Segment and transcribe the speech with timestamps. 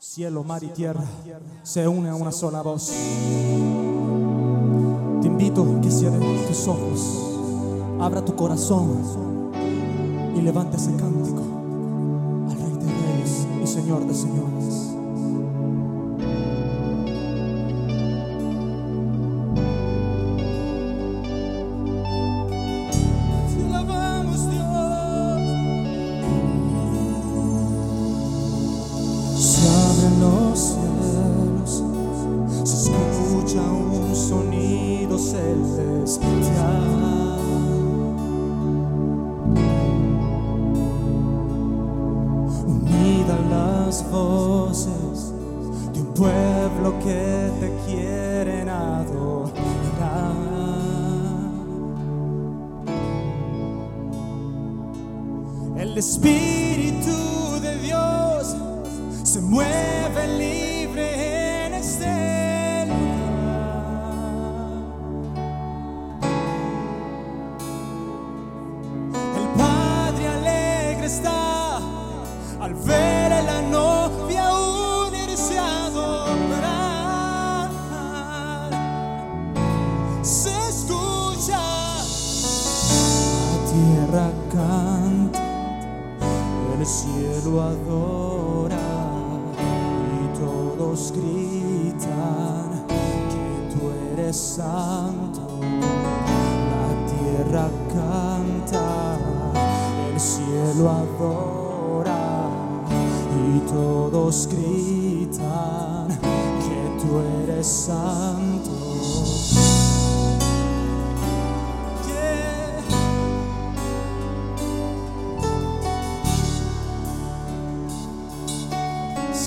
[0.00, 1.02] Cielo, mar y tierra
[1.64, 2.92] se unen a una sola voz.
[5.20, 7.00] Te invito a que cierres tus ojos,
[8.00, 9.50] abra tu corazón
[10.36, 11.42] y levante ese cántico
[12.48, 14.97] al Rey de Reyes y Señor de Señores.
[47.04, 49.48] Que te quieren adorar.
[55.76, 58.56] El Espíritu de Dios
[59.22, 59.87] se mueve
[84.08, 85.42] tierra canta
[86.78, 88.78] el cielo adora
[90.14, 95.60] y todos gritan que tú eres santo.
[96.70, 99.18] La tierra canta,
[100.14, 102.22] el cielo adora
[103.46, 108.70] y todos gritan que tú eres santo.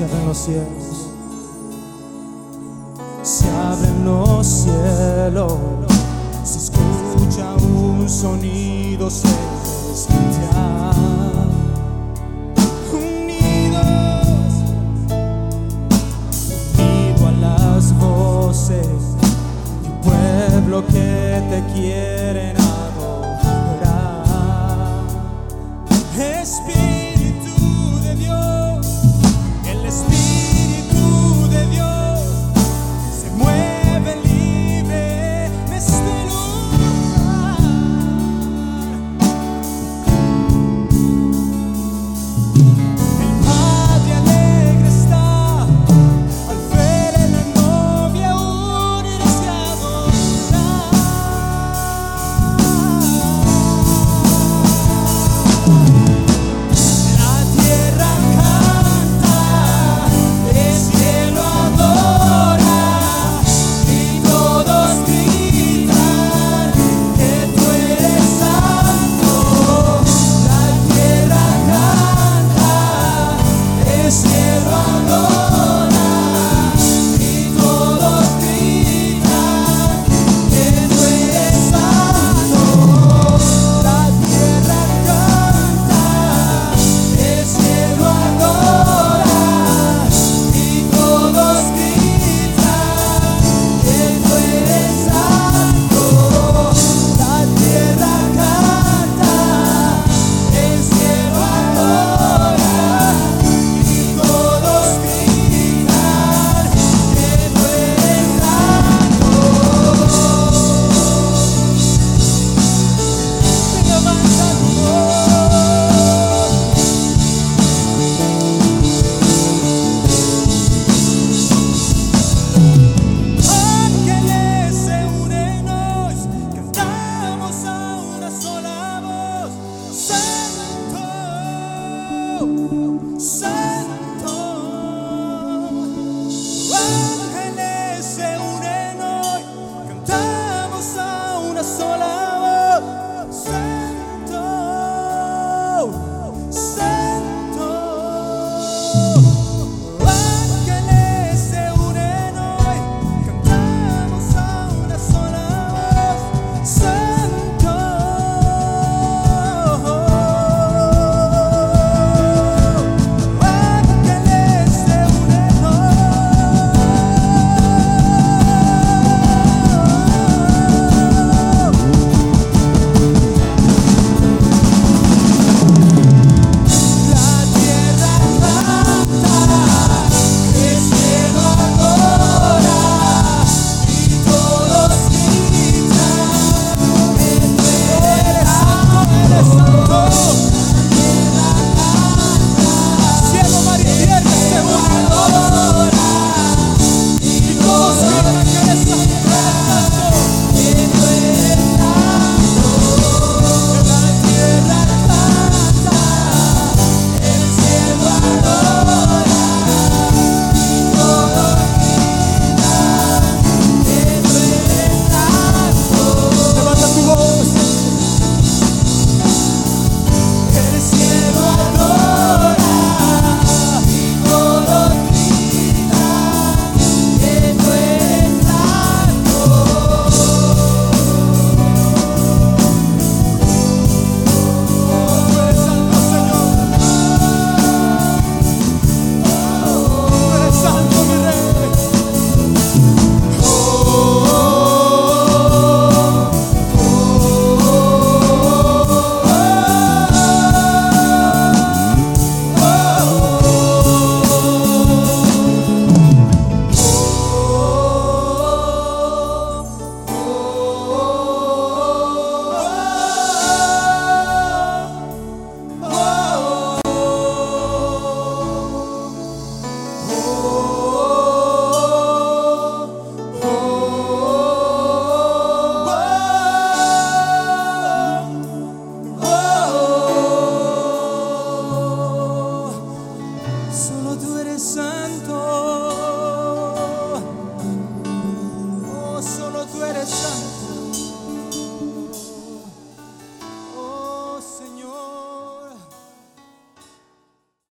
[0.00, 1.10] Se abren los cielos,
[3.22, 5.58] se abren los cielos,
[6.42, 10.79] se escucha un sonido celestial.